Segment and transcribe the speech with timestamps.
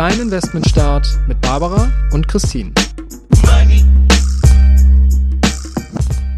[0.00, 2.72] Dein Investmentstart mit Barbara und Christine.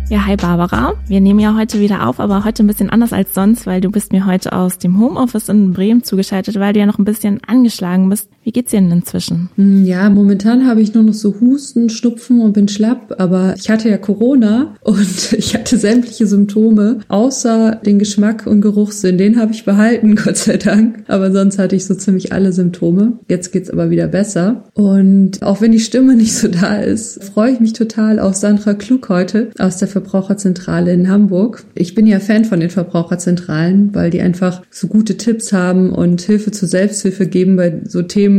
[0.09, 0.95] Ja, hi Barbara.
[1.07, 3.93] Wir nehmen ja heute wieder auf, aber heute ein bisschen anders als sonst, weil du
[3.93, 7.41] bist mir heute aus dem Homeoffice in Bremen zugeschaltet, weil du ja noch ein bisschen
[7.45, 8.29] angeschlagen bist.
[8.45, 9.51] Wie geht's denn inzwischen?
[9.55, 13.71] Hm, ja, momentan habe ich nur noch so Husten, Schnupfen und bin schlapp, aber ich
[13.71, 19.17] hatte ja Corona und ich hatte sämtliche Symptome, außer den Geschmack und Geruchssinn.
[19.17, 21.05] Den habe ich behalten, Gott sei Dank.
[21.07, 23.19] Aber sonst hatte ich so ziemlich alle Symptome.
[23.29, 24.65] Jetzt geht's aber wieder besser.
[24.75, 28.75] Und auch wenn die Stimme nicht so da ist, freue ich mich total auf Sandra
[28.75, 31.65] Klug heute aus der Verbraucherzentrale in Hamburg.
[31.75, 36.21] Ich bin ja Fan von den Verbraucherzentralen, weil die einfach so gute Tipps haben und
[36.23, 38.32] Hilfe zur Selbsthilfe geben bei so Themen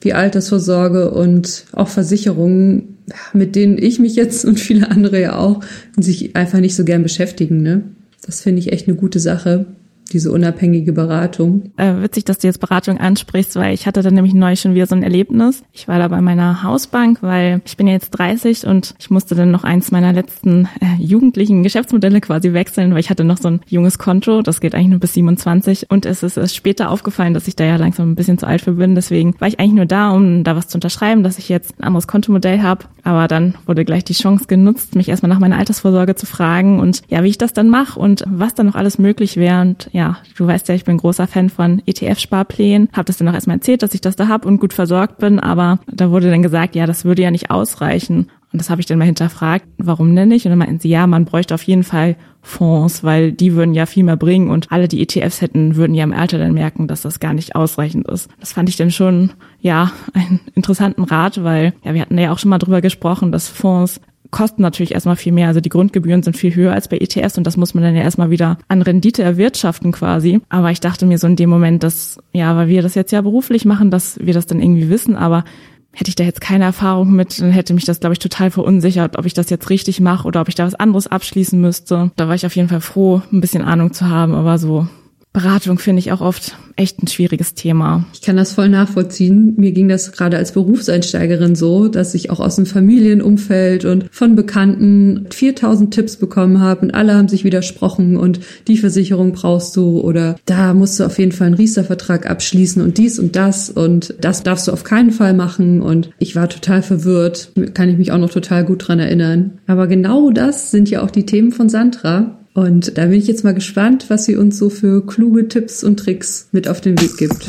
[0.00, 2.98] wie Altersvorsorge und auch Versicherungen,
[3.32, 5.60] mit denen ich mich jetzt und viele andere ja auch
[5.96, 7.62] sich einfach nicht so gern beschäftigen.
[7.62, 7.82] Ne?
[8.24, 9.66] Das finde ich echt eine gute Sache
[10.12, 11.72] diese unabhängige Beratung.
[11.76, 14.86] Äh, witzig, dass du jetzt Beratung ansprichst, weil ich hatte dann nämlich neu schon wieder
[14.86, 15.62] so ein Erlebnis.
[15.72, 19.34] Ich war da bei meiner Hausbank, weil ich bin ja jetzt 30 und ich musste
[19.34, 23.48] dann noch eins meiner letzten äh, jugendlichen Geschäftsmodelle quasi wechseln, weil ich hatte noch so
[23.48, 27.34] ein junges Konto, das geht eigentlich nur bis 27 und es ist, es später aufgefallen,
[27.34, 28.94] dass ich da ja langsam ein bisschen zu alt für bin.
[28.94, 31.84] Deswegen war ich eigentlich nur da, um da was zu unterschreiben, dass ich jetzt ein
[31.84, 32.84] anderes Kontomodell habe.
[33.02, 37.02] Aber dann wurde gleich die Chance genutzt, mich erstmal nach meiner Altersvorsorge zu fragen und
[37.08, 40.18] ja, wie ich das dann mache und was dann noch alles möglich wäre und ja,
[40.36, 42.90] du weißt ja, ich bin großer Fan von ETF-Sparplänen.
[42.92, 45.40] Habe das dann auch erstmal erzählt, dass ich das da habe und gut versorgt bin,
[45.40, 48.30] aber da wurde dann gesagt, ja, das würde ja nicht ausreichen.
[48.52, 50.44] Und das habe ich dann mal hinterfragt, warum denn nicht?
[50.44, 53.86] Und dann meinten sie, ja, man bräuchte auf jeden Fall Fonds, weil die würden ja
[53.86, 57.00] viel mehr bringen und alle, die ETFs hätten, würden ja im Alter dann merken, dass
[57.00, 58.28] das gar nicht ausreichend ist.
[58.38, 62.38] Das fand ich dann schon, ja, einen interessanten Rat, weil, ja, wir hatten ja auch
[62.38, 65.48] schon mal drüber gesprochen, dass Fonds kosten natürlich erstmal viel mehr.
[65.48, 68.02] Also die Grundgebühren sind viel höher als bei ETS und das muss man dann ja
[68.02, 70.40] erstmal wieder an Rendite erwirtschaften quasi.
[70.48, 73.20] Aber ich dachte mir so in dem Moment, dass, ja, weil wir das jetzt ja
[73.20, 75.44] beruflich machen, dass wir das dann irgendwie wissen, aber
[75.92, 79.18] hätte ich da jetzt keine Erfahrung mit, dann hätte mich das, glaube ich, total verunsichert,
[79.18, 82.10] ob ich das jetzt richtig mache oder ob ich da was anderes abschließen müsste.
[82.16, 84.86] Da war ich auf jeden Fall froh, ein bisschen Ahnung zu haben, aber so
[85.36, 88.06] Beratung finde ich auch oft echt ein schwieriges Thema.
[88.14, 89.52] Ich kann das voll nachvollziehen.
[89.58, 94.34] Mir ging das gerade als Berufseinsteigerin so, dass ich auch aus dem Familienumfeld und von
[94.34, 100.00] Bekannten 4000 Tipps bekommen habe und alle haben sich widersprochen und die Versicherung brauchst du
[100.00, 104.14] oder da musst du auf jeden Fall einen Riester-Vertrag abschließen und dies und das und
[104.22, 107.52] das darfst du auf keinen Fall machen und ich war total verwirrt.
[107.74, 109.58] Kann ich mich auch noch total gut dran erinnern.
[109.66, 112.38] Aber genau das sind ja auch die Themen von Sandra.
[112.56, 115.98] Und da bin ich jetzt mal gespannt, was sie uns so für kluge Tipps und
[115.98, 117.46] Tricks mit auf den Weg gibt.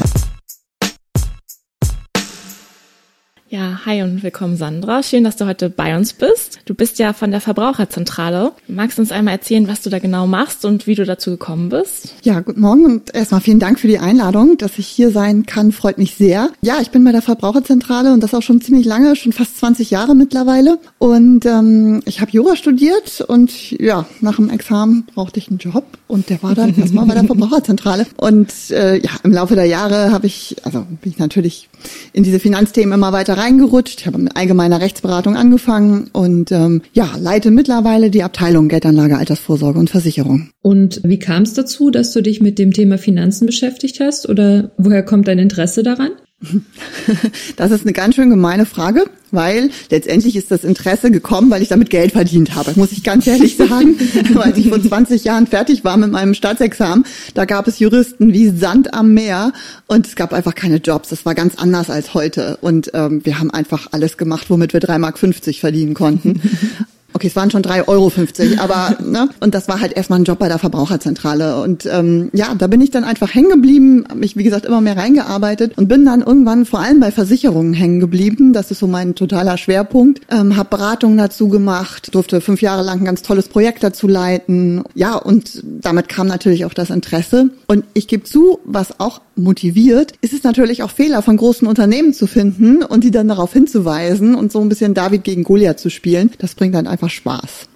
[3.50, 5.02] Ja, hi und willkommen Sandra.
[5.04, 6.60] Schön, dass du heute bei uns bist.
[6.66, 8.52] Du bist ja von der Verbraucherzentrale.
[8.68, 11.70] Magst du uns einmal erzählen, was du da genau machst und wie du dazu gekommen
[11.70, 12.14] bist?
[12.24, 15.72] Ja, guten Morgen und erstmal vielen Dank für die Einladung, dass ich hier sein kann,
[15.72, 16.50] freut mich sehr.
[16.62, 19.92] Ja, ich bin bei der Verbraucherzentrale und das auch schon ziemlich lange, schon fast 20
[19.92, 20.80] Jahre mittlerweile.
[20.98, 25.86] Und ähm, ich habe Jura studiert und ja, nach dem Examen brauchte ich einen Job
[26.08, 28.08] und der war dann erstmal bei der Verbraucherzentrale.
[28.18, 31.70] Und äh, ja, im Laufe der Jahre habe ich, also bin ich natürlich
[32.12, 34.02] in diese Finanzthemen immer weiter reingerutscht.
[34.02, 39.80] Ich habe mit allgemeiner Rechtsberatung angefangen und ähm, ja, leite mittlerweile die Abteilung Geldanlage, Altersvorsorge
[39.80, 40.50] und Versicherung.
[40.62, 44.72] Und wie kam es dazu, dass du dich mit dem Thema Finanzen beschäftigt hast oder
[44.78, 46.12] woher kommt dein Interesse daran?
[47.56, 51.70] Das ist eine ganz schön gemeine Frage, weil letztendlich ist das Interesse gekommen, weil ich
[51.70, 53.98] damit Geld verdient habe, muss ich ganz ehrlich sagen.
[54.36, 58.50] Als ich vor 20 Jahren fertig war mit meinem Staatsexamen, da gab es Juristen wie
[58.50, 59.54] Sand am Meer
[59.88, 61.10] und es gab einfach keine Jobs.
[61.10, 64.82] Das war ganz anders als heute und ähm, wir haben einfach alles gemacht, womit wir
[64.82, 65.18] 3,50 Mark
[65.56, 66.42] verdienen konnten.
[67.28, 68.12] Okay, es waren schon 3,50 Euro,
[68.64, 69.30] aber ne?
[69.42, 71.62] Und das war halt erstmal ein Job bei der Verbraucherzentrale.
[71.62, 74.82] Und ähm, ja, da bin ich dann einfach hängen geblieben, habe mich, wie gesagt, immer
[74.82, 78.54] mehr reingearbeitet und bin dann irgendwann vor allem bei Versicherungen hängen geblieben.
[78.54, 80.22] Das ist so mein totaler Schwerpunkt.
[80.32, 84.84] Ähm, habe Beratungen dazu gemacht, durfte fünf Jahre lang ein ganz tolles Projekt dazu leiten.
[84.94, 87.50] Ja, und damit kam natürlich auch das Interesse.
[87.68, 92.14] Und ich gebe zu, was auch motiviert, ist es natürlich auch Fehler von großen Unternehmen
[92.14, 95.90] zu finden und die dann darauf hinzuweisen und so ein bisschen David gegen Goliath zu
[95.90, 96.32] spielen.
[96.40, 97.68] Das bringt dann einfach Spaß.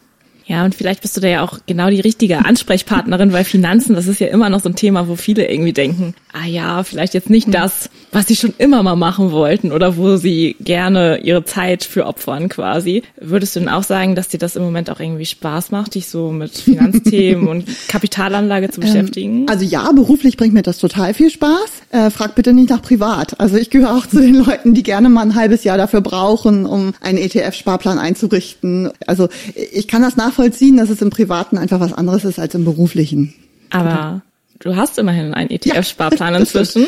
[0.51, 4.07] Ja, und vielleicht bist du da ja auch genau die richtige Ansprechpartnerin, weil Finanzen, das
[4.07, 7.30] ist ja immer noch so ein Thema, wo viele irgendwie denken, ah ja, vielleicht jetzt
[7.30, 11.86] nicht das, was sie schon immer mal machen wollten oder wo sie gerne ihre Zeit
[11.86, 13.03] für opfern quasi.
[13.18, 16.07] Würdest du denn auch sagen, dass dir das im Moment auch irgendwie Spaß macht, dich
[16.07, 19.45] so mit Finanzthemen und Kapitalanlage zu ähm, beschäftigen?
[19.48, 21.69] Also ja, beruflich bringt mir das total viel Spaß.
[21.92, 23.39] Äh, frag bitte nicht nach privat.
[23.39, 26.65] Also ich gehöre auch zu den Leuten, die gerne mal ein halbes Jahr dafür brauchen,
[26.65, 28.92] um einen ETF-Sparplan einzurichten.
[29.07, 29.30] Also
[29.71, 32.65] ich kann das nachvollziehen nachvollziehen, dass es im Privaten einfach was anderes ist als im
[32.65, 33.33] Beruflichen.
[33.69, 34.21] Aber
[34.59, 36.88] du hast immerhin einen ETF-Sparplan ja, inzwischen.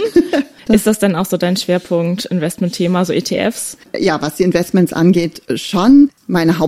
[0.66, 3.78] Das ist das denn auch so dein Schwerpunkt, Investmentthema, so ETFs?
[3.98, 6.10] Ja, was die Investments angeht, schon.
[6.28, 6.60] Meine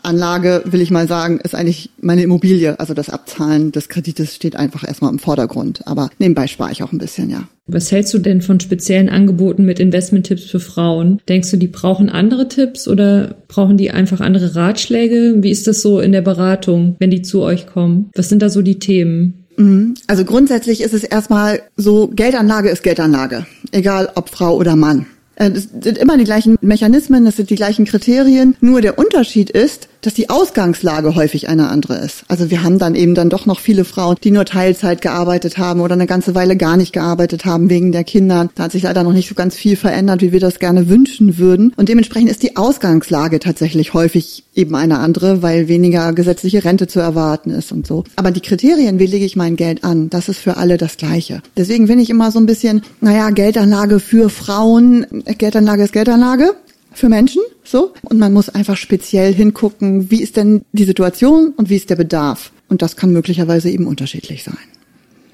[0.00, 2.78] Hauptanlage, will ich mal sagen, ist eigentlich meine Immobilie.
[2.78, 5.86] Also das Abzahlen des Kredites steht einfach erstmal im Vordergrund.
[5.86, 7.48] Aber nebenbei spare ich auch ein bisschen, ja.
[7.66, 11.20] Was hältst du denn von speziellen Angeboten mit Investmenttipps für Frauen?
[11.28, 15.36] Denkst du, die brauchen andere Tipps oder brauchen die einfach andere Ratschläge?
[15.38, 18.10] Wie ist das so in der Beratung, wenn die zu euch kommen?
[18.16, 19.44] Was sind da so die Themen?
[19.56, 19.94] Mhm.
[20.08, 25.06] Also grundsätzlich ist es erstmal so, Geldanlage ist Geldanlage, egal ob Frau oder Mann.
[25.36, 28.56] Äh, es sind immer die gleichen Mechanismen, es sind die gleichen Kriterien.
[28.60, 32.24] Nur der Unterschied ist, dass die Ausgangslage häufig eine andere ist.
[32.28, 35.80] Also wir haben dann eben dann doch noch viele Frauen, die nur Teilzeit gearbeitet haben
[35.80, 38.48] oder eine ganze Weile gar nicht gearbeitet haben wegen der Kinder.
[38.54, 41.38] Da hat sich leider noch nicht so ganz viel verändert, wie wir das gerne wünschen
[41.38, 41.72] würden.
[41.76, 47.00] Und dementsprechend ist die Ausgangslage tatsächlich häufig eben eine andere, weil weniger gesetzliche Rente zu
[47.00, 48.04] erwarten ist und so.
[48.16, 51.42] Aber die Kriterien, wie lege ich mein Geld an, das ist für alle das Gleiche.
[51.56, 55.06] Deswegen finde ich immer so ein bisschen, naja, Geldanlage für Frauen,
[55.38, 56.54] Geldanlage ist Geldanlage
[56.92, 57.92] für Menschen, so.
[58.02, 61.96] Und man muss einfach speziell hingucken, wie ist denn die Situation und wie ist der
[61.96, 62.52] Bedarf.
[62.68, 64.58] Und das kann möglicherweise eben unterschiedlich sein.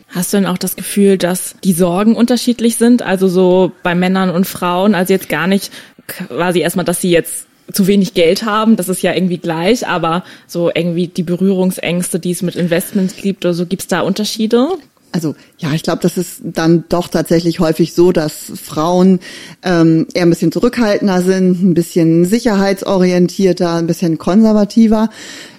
[0.09, 3.03] Hast du denn auch das Gefühl, dass die Sorgen unterschiedlich sind?
[3.03, 5.71] Also so bei Männern und Frauen, also jetzt gar nicht
[6.07, 10.25] quasi erstmal, dass sie jetzt zu wenig Geld haben, das ist ja irgendwie gleich, aber
[10.47, 14.69] so irgendwie die Berührungsängste, die es mit Investments gibt oder so, gibt's da Unterschiede?
[15.17, 19.21] Also ja, ich glaube, das ist dann doch tatsächlich häufig so, dass Frauen
[19.63, 25.09] ähm, eher ein bisschen zurückhaltender sind, ein bisschen sicherheitsorientierter, ein bisschen konservativer.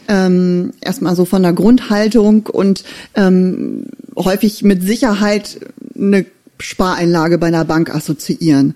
[0.07, 2.83] Ähm, erstmal so von der Grundhaltung und
[3.15, 5.59] ähm, häufig mit Sicherheit
[5.95, 6.27] eine
[6.59, 8.75] Spareinlage bei einer Bank assoziieren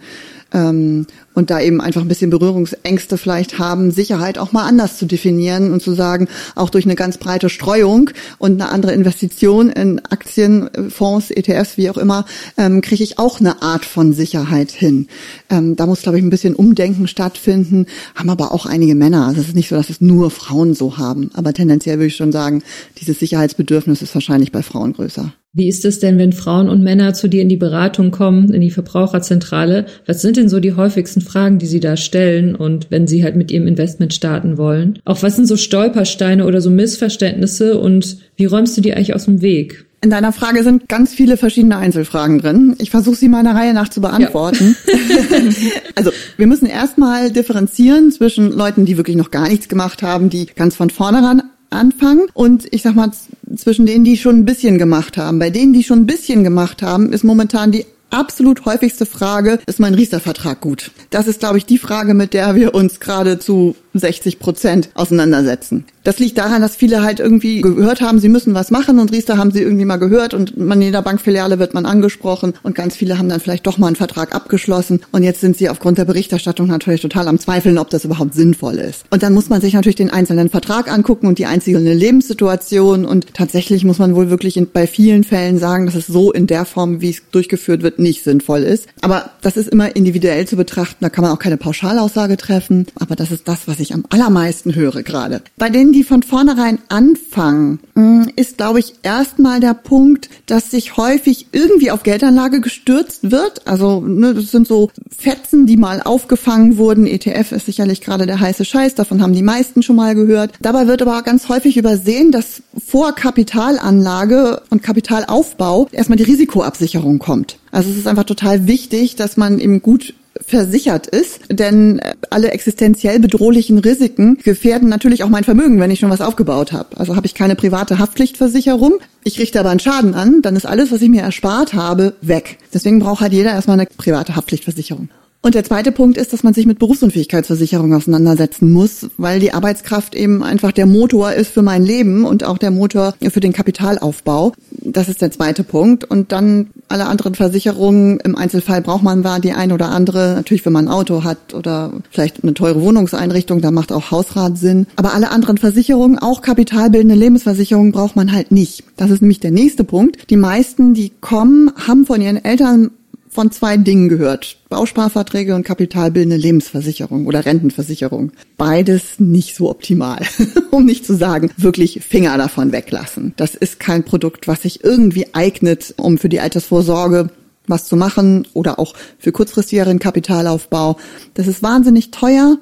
[0.51, 5.05] ähm, und da eben einfach ein bisschen Berührungsängste vielleicht haben, Sicherheit auch mal anders zu
[5.05, 9.99] definieren und zu sagen, auch durch eine ganz breite Streuung und eine andere Investition in
[10.09, 12.25] Aktien, Fonds, ETFs, wie auch immer,
[12.57, 15.07] ähm, kriege ich auch eine Art von Sicherheit hin.
[15.49, 17.85] Ähm, da muss, glaube ich, ein bisschen Umdenken stattfinden,
[18.15, 19.27] haben aber auch einige Männer.
[19.27, 22.15] Also es ist nicht so, dass es nur Frauen so haben, aber tendenziell würde ich
[22.15, 22.63] schon sagen,
[22.99, 25.33] dieses Sicherheitsbedürfnis ist wahrscheinlich bei Frauen größer.
[25.53, 28.61] Wie ist es denn, wenn Frauen und Männer zu dir in die Beratung kommen, in
[28.61, 29.85] die Verbraucherzentrale?
[30.05, 33.35] Was sind denn so die häufigsten Fragen, die sie da stellen und wenn sie halt
[33.35, 34.99] mit ihrem Investment starten wollen?
[35.03, 39.25] Auch was sind so Stolpersteine oder so Missverständnisse und wie räumst du die eigentlich aus
[39.25, 39.85] dem Weg?
[40.03, 42.75] In deiner Frage sind ganz viele verschiedene Einzelfragen drin.
[42.79, 44.77] Ich versuche sie meiner Reihe nach zu beantworten.
[44.87, 44.93] Ja.
[45.95, 50.47] also wir müssen erstmal differenzieren zwischen Leuten, die wirklich noch gar nichts gemacht haben, die
[50.47, 53.11] ganz von vornherein anfangen und ich sag mal
[53.55, 55.39] zwischen denen, die schon ein bisschen gemacht haben.
[55.39, 59.79] Bei denen, die schon ein bisschen gemacht haben, ist momentan die absolut häufigste Frage, ist
[59.79, 60.91] mein Riester-Vertrag gut?
[61.09, 65.85] Das ist, glaube ich, die Frage, mit der wir uns gerade zu 60 Prozent auseinandersetzen.
[66.03, 69.37] Das liegt daran, dass viele halt irgendwie gehört haben, sie müssen was machen und Riester
[69.37, 72.95] haben sie irgendwie mal gehört und man in jeder Bankfiliale wird man angesprochen und ganz
[72.95, 76.05] viele haben dann vielleicht doch mal einen Vertrag abgeschlossen und jetzt sind sie aufgrund der
[76.05, 79.03] Berichterstattung natürlich total am Zweifeln, ob das überhaupt sinnvoll ist.
[79.11, 83.35] Und dann muss man sich natürlich den einzelnen Vertrag angucken und die einzelne Lebenssituation und
[83.35, 86.65] tatsächlich muss man wohl wirklich in, bei vielen Fällen sagen, dass es so in der
[86.65, 88.87] Form, wie es durchgeführt wird, nicht sinnvoll ist.
[89.01, 93.15] Aber das ist immer individuell zu betrachten, da kann man auch keine Pauschalaussage treffen, aber
[93.15, 95.41] das ist das, was ich am allermeisten höre gerade.
[95.57, 100.97] Bei denen, die von vornherein anfangen, mm, ist, glaube ich, erstmal der Punkt, dass sich
[100.97, 103.67] häufig irgendwie auf Geldanlage gestürzt wird.
[103.67, 107.05] Also ne, das sind so Fetzen, die mal aufgefangen wurden.
[107.05, 110.53] ETF ist sicherlich gerade der heiße Scheiß, davon haben die meisten schon mal gehört.
[110.61, 117.57] Dabei wird aber ganz häufig übersehen, dass vor Kapitalanlage und Kapitalaufbau erstmal die Risikoabsicherung kommt.
[117.71, 122.51] Also es ist einfach total wichtig, dass man eben gut versichert ist, denn äh, alle
[122.51, 126.97] existenziell bedrohlichen Risiken gefährden natürlich auch mein Vermögen, wenn ich schon was aufgebaut habe.
[126.97, 130.91] Also habe ich keine private Haftpflichtversicherung, ich richte aber einen Schaden an, dann ist alles,
[130.91, 132.57] was ich mir erspart habe, weg.
[132.73, 135.09] Deswegen braucht halt jeder erstmal eine private Haftpflichtversicherung.
[135.43, 140.13] Und der zweite Punkt ist, dass man sich mit Berufsunfähigkeitsversicherung auseinandersetzen muss, weil die Arbeitskraft
[140.13, 144.53] eben einfach der Motor ist für mein Leben und auch der Motor für den Kapitalaufbau.
[144.69, 146.03] Das ist der zweite Punkt.
[146.03, 148.19] Und dann alle anderen Versicherungen.
[148.19, 150.35] Im Einzelfall braucht man da die ein oder andere.
[150.35, 154.59] Natürlich, wenn man ein Auto hat oder vielleicht eine teure Wohnungseinrichtung, da macht auch Hausrat
[154.59, 154.85] Sinn.
[154.95, 158.83] Aber alle anderen Versicherungen, auch kapitalbildende Lebensversicherungen, braucht man halt nicht.
[158.95, 160.29] Das ist nämlich der nächste Punkt.
[160.29, 162.91] Die meisten, die kommen, haben von ihren Eltern
[163.31, 164.57] von zwei Dingen gehört.
[164.69, 168.31] Bausparverträge und kapitalbildende Lebensversicherung oder Rentenversicherung.
[168.57, 170.19] Beides nicht so optimal.
[170.71, 173.33] um nicht zu sagen, wirklich Finger davon weglassen.
[173.37, 177.29] Das ist kein Produkt, was sich irgendwie eignet, um für die Altersvorsorge
[177.67, 180.97] was zu machen oder auch für kurzfristigeren Kapitalaufbau.
[181.35, 182.57] Das ist wahnsinnig teuer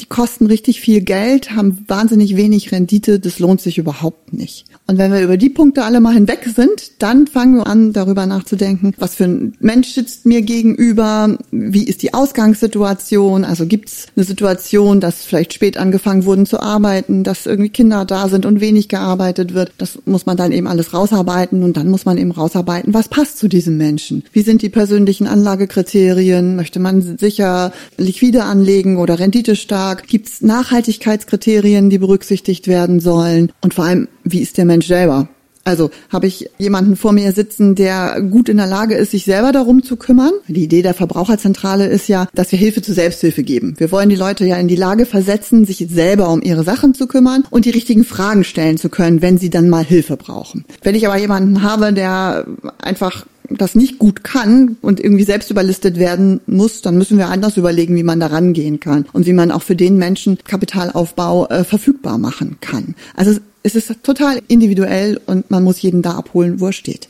[0.00, 4.66] die kosten richtig viel Geld, haben wahnsinnig wenig Rendite, das lohnt sich überhaupt nicht.
[4.86, 8.26] Und wenn wir über die Punkte alle mal hinweg sind, dann fangen wir an, darüber
[8.26, 14.06] nachzudenken, was für ein Mensch sitzt mir gegenüber, wie ist die Ausgangssituation, also gibt es
[14.14, 18.60] eine Situation, dass vielleicht spät angefangen wurden zu arbeiten, dass irgendwie Kinder da sind und
[18.60, 19.72] wenig gearbeitet wird.
[19.78, 23.38] Das muss man dann eben alles rausarbeiten und dann muss man eben rausarbeiten, was passt
[23.38, 24.24] zu diesem Menschen.
[24.32, 26.56] Wie sind die persönlichen Anlagekriterien?
[26.56, 29.84] Möchte man sicher liquide anlegen oder Rendite stark?
[29.84, 30.06] Auftrag?
[30.06, 33.52] Gibt es Nachhaltigkeitskriterien, die berücksichtigt werden sollen?
[33.60, 35.28] Und vor allem, wie ist der Mensch selber?
[35.64, 39.50] Also habe ich jemanden vor mir sitzen, der gut in der Lage ist, sich selber
[39.50, 40.32] darum zu kümmern.
[40.46, 43.74] Die Idee der Verbraucherzentrale ist ja, dass wir Hilfe zur Selbsthilfe geben.
[43.78, 47.06] Wir wollen die Leute ja in die Lage versetzen, sich selber um ihre Sachen zu
[47.06, 50.66] kümmern und die richtigen Fragen stellen zu können, wenn sie dann mal Hilfe brauchen.
[50.82, 52.46] Wenn ich aber jemanden habe, der
[52.78, 57.56] einfach das nicht gut kann und irgendwie selbst überlistet werden muss, dann müssen wir anders
[57.56, 61.64] überlegen, wie man da rangehen kann und wie man auch für den Menschen Kapitalaufbau äh,
[61.64, 62.94] verfügbar machen kann.
[63.14, 67.08] Also es ist total individuell und man muss jeden da abholen, wo er steht.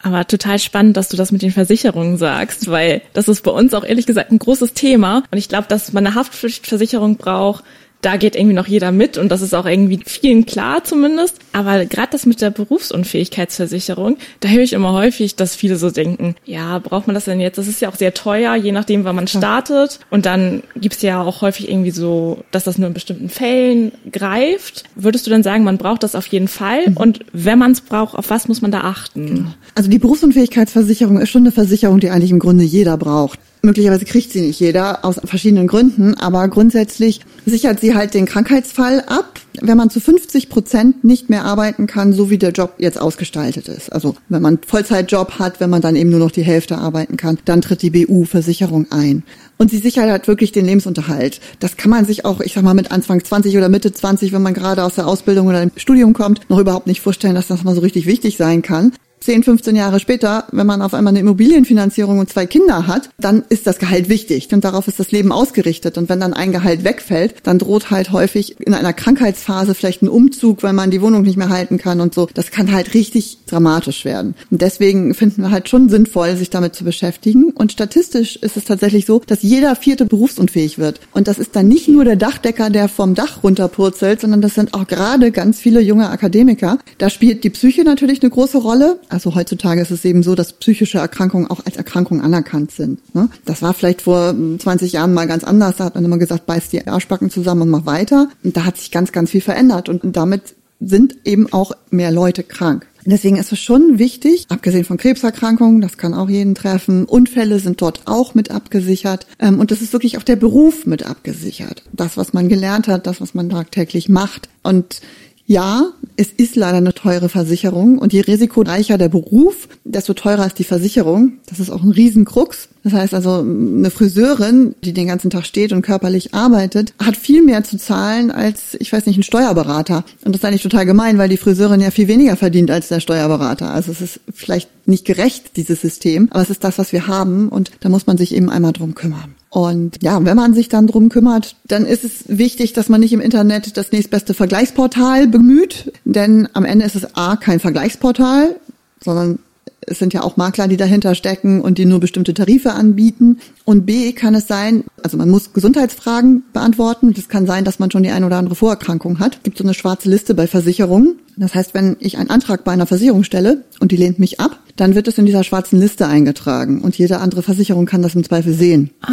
[0.00, 3.72] Aber total spannend, dass du das mit den Versicherungen sagst, weil das ist bei uns
[3.72, 5.24] auch ehrlich gesagt ein großes Thema.
[5.30, 7.64] Und ich glaube, dass man eine Haftpflichtversicherung braucht,
[8.04, 11.38] da geht irgendwie noch jeder mit und das ist auch irgendwie vielen klar zumindest.
[11.52, 16.34] Aber gerade das mit der Berufsunfähigkeitsversicherung, da höre ich immer häufig, dass viele so denken,
[16.44, 17.56] ja, braucht man das denn jetzt?
[17.56, 20.00] Das ist ja auch sehr teuer, je nachdem, wann man startet.
[20.10, 24.84] Und dann gibt's ja auch häufig irgendwie so, dass das nur in bestimmten Fällen greift.
[24.94, 26.90] Würdest du dann sagen, man braucht das auf jeden Fall?
[26.90, 26.96] Mhm.
[26.96, 29.54] Und wenn man es braucht, auf was muss man da achten?
[29.74, 33.38] Also die Berufsunfähigkeitsversicherung ist schon eine Versicherung, die eigentlich im Grunde jeder braucht.
[33.64, 39.00] Möglicherweise kriegt sie nicht jeder aus verschiedenen Gründen, aber grundsätzlich sichert sie halt den Krankheitsfall
[39.06, 43.00] ab, wenn man zu 50 Prozent nicht mehr arbeiten kann, so wie der Job jetzt
[43.00, 43.90] ausgestaltet ist.
[43.90, 47.38] Also wenn man Vollzeitjob hat, wenn man dann eben nur noch die Hälfte arbeiten kann,
[47.46, 49.22] dann tritt die BU-Versicherung ein.
[49.56, 51.40] Und sie sichert halt wirklich den Lebensunterhalt.
[51.58, 54.42] Das kann man sich auch, ich sag mal, mit Anfang 20 oder Mitte 20, wenn
[54.42, 57.64] man gerade aus der Ausbildung oder dem Studium kommt, noch überhaupt nicht vorstellen, dass das
[57.64, 58.92] mal so richtig wichtig sein kann.
[59.24, 63.42] 10, 15 Jahre später, wenn man auf einmal eine Immobilienfinanzierung und zwei Kinder hat, dann
[63.48, 65.96] ist das Gehalt wichtig und darauf ist das Leben ausgerichtet.
[65.96, 70.08] Und wenn dann ein Gehalt wegfällt, dann droht halt häufig in einer Krankheitsphase vielleicht ein
[70.08, 72.28] Umzug, weil man die Wohnung nicht mehr halten kann und so.
[72.34, 74.34] Das kann halt richtig dramatisch werden.
[74.50, 77.50] Und deswegen finden wir halt schon sinnvoll, sich damit zu beschäftigen.
[77.50, 81.00] Und statistisch ist es tatsächlich so, dass jeder vierte berufsunfähig wird.
[81.12, 84.74] Und das ist dann nicht nur der Dachdecker, der vom Dach runterpurzelt, sondern das sind
[84.74, 86.78] auch gerade ganz viele junge Akademiker.
[86.98, 88.98] Da spielt die Psyche natürlich eine große Rolle.
[89.14, 93.14] Also heutzutage ist es eben so, dass psychische Erkrankungen auch als Erkrankung anerkannt sind.
[93.14, 93.28] Ne?
[93.44, 95.76] Das war vielleicht vor 20 Jahren mal ganz anders.
[95.76, 98.28] Da hat man immer gesagt, beiß die Arschbacken zusammen und mach weiter.
[98.42, 99.88] Und da hat sich ganz, ganz viel verändert.
[99.88, 102.86] Und damit sind eben auch mehr Leute krank.
[103.06, 107.82] Deswegen ist es schon wichtig, abgesehen von Krebserkrankungen, das kann auch jeden treffen, Unfälle sind
[107.82, 111.82] dort auch mit abgesichert ähm, und das ist wirklich auch der Beruf mit abgesichert.
[111.92, 114.48] Das, was man gelernt hat, das, was man tagtäglich macht.
[114.62, 115.02] Und
[115.46, 120.58] ja, es ist leider eine teure Versicherung und je risikoreicher der Beruf, desto teurer ist
[120.58, 121.34] die Versicherung.
[121.46, 122.68] Das ist auch ein Riesenkrux.
[122.84, 127.42] Das heißt also, eine Friseurin, die den ganzen Tag steht und körperlich arbeitet, hat viel
[127.42, 130.04] mehr zu zahlen als, ich weiß nicht, ein Steuerberater.
[130.22, 133.00] Und das ist eigentlich total gemein, weil die Friseurin ja viel weniger verdient als der
[133.00, 133.70] Steuerberater.
[133.70, 137.48] Also es ist vielleicht nicht gerecht, dieses System, aber es ist das, was wir haben
[137.48, 139.34] und da muss man sich eben einmal drum kümmern.
[139.48, 143.14] Und ja, wenn man sich dann drum kümmert, dann ist es wichtig, dass man nicht
[143.14, 148.56] im Internet das nächstbeste Vergleichsportal bemüht, denn am Ende ist es A kein Vergleichsportal,
[149.02, 149.38] sondern
[149.86, 153.38] es sind ja auch Makler, die dahinter stecken und die nur bestimmte Tarife anbieten.
[153.64, 157.14] Und B kann es sein, also man muss Gesundheitsfragen beantworten.
[157.16, 159.36] Es kann sein, dass man schon die eine oder andere Vorerkrankung hat.
[159.36, 161.16] Es gibt so eine schwarze Liste bei Versicherungen.
[161.36, 164.58] Das heißt, wenn ich einen Antrag bei einer Versicherung stelle und die lehnt mich ab,
[164.76, 168.24] dann wird es in dieser schwarzen Liste eingetragen und jede andere Versicherung kann das im
[168.24, 168.90] Zweifel sehen.
[169.02, 169.12] Ah.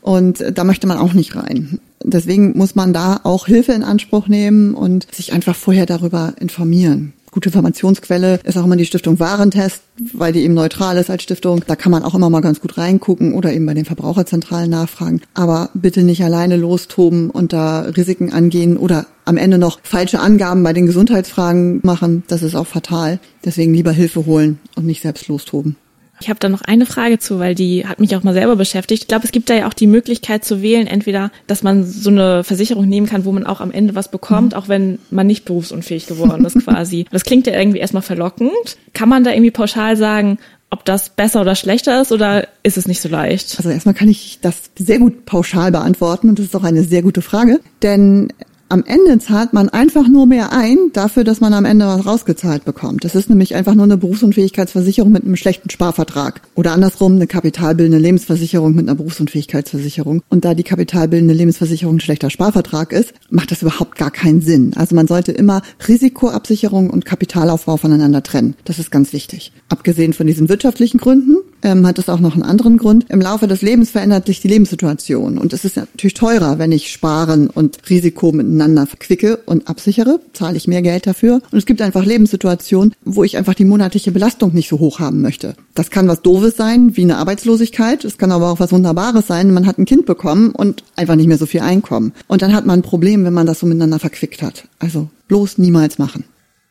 [0.00, 1.80] Und da möchte man auch nicht rein.
[2.02, 7.12] Deswegen muss man da auch Hilfe in Anspruch nehmen und sich einfach vorher darüber informieren.
[7.30, 9.82] Gute Informationsquelle ist auch immer die Stiftung Warentest,
[10.14, 11.62] weil die eben neutral ist als Stiftung.
[11.66, 15.20] Da kann man auch immer mal ganz gut reingucken oder eben bei den Verbraucherzentralen nachfragen.
[15.34, 20.62] Aber bitte nicht alleine lostoben und da Risiken angehen oder am Ende noch falsche Angaben
[20.62, 22.22] bei den Gesundheitsfragen machen.
[22.28, 23.20] Das ist auch fatal.
[23.44, 25.76] Deswegen lieber Hilfe holen und nicht selbst lostoben.
[26.20, 29.02] Ich habe da noch eine Frage zu, weil die hat mich auch mal selber beschäftigt.
[29.02, 32.10] Ich glaube, es gibt da ja auch die Möglichkeit zu wählen, entweder, dass man so
[32.10, 34.58] eine Versicherung nehmen kann, wo man auch am Ende was bekommt, mhm.
[34.58, 37.06] auch wenn man nicht berufsunfähig geworden ist quasi.
[37.18, 38.52] Das klingt ja irgendwie erstmal verlockend.
[38.92, 40.38] Kann man da irgendwie pauschal sagen,
[40.70, 43.54] ob das besser oder schlechter ist oder ist es nicht so leicht?
[43.56, 47.02] Also erstmal kann ich das sehr gut pauschal beantworten und das ist auch eine sehr
[47.02, 48.28] gute Frage, denn
[48.70, 52.64] am Ende zahlt man einfach nur mehr ein dafür, dass man am Ende was rausgezahlt
[52.64, 53.04] bekommt.
[53.04, 56.42] Das ist nämlich einfach nur eine Berufsunfähigkeitsversicherung mit einem schlechten Sparvertrag.
[56.54, 60.22] Oder andersrum eine kapitalbildende Lebensversicherung mit einer Berufsunfähigkeitsversicherung.
[60.28, 64.72] Und da die kapitalbildende Lebensversicherung ein schlechter Sparvertrag ist, macht das überhaupt gar keinen Sinn.
[64.76, 68.54] Also man sollte immer Risikoabsicherung und Kapitalaufbau voneinander trennen.
[68.64, 69.52] Das ist ganz wichtig.
[69.70, 73.06] Abgesehen von diesen wirtschaftlichen Gründen ähm, hat es auch noch einen anderen Grund.
[73.08, 75.38] Im Laufe des Lebens verändert sich die Lebenssituation.
[75.38, 80.56] Und es ist natürlich teurer, wenn ich Sparen und Risiko miteinander verquicke und absichere, zahle
[80.56, 81.40] ich mehr Geld dafür.
[81.50, 85.20] Und es gibt einfach Lebenssituationen, wo ich einfach die monatliche Belastung nicht so hoch haben
[85.20, 85.54] möchte.
[85.74, 88.04] Das kann was Doofes sein, wie eine Arbeitslosigkeit.
[88.04, 89.52] Es kann aber auch was Wunderbares sein.
[89.52, 92.12] Man hat ein Kind bekommen und einfach nicht mehr so viel Einkommen.
[92.26, 94.64] Und dann hat man ein Problem, wenn man das so miteinander verquickt hat.
[94.78, 96.24] Also bloß niemals machen.